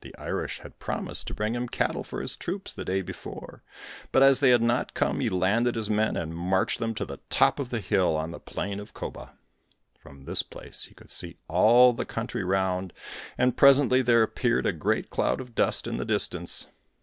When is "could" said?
10.94-11.10